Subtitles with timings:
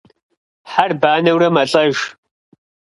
[0.71, 1.95] Хьэр банэурэ мэлӏэж.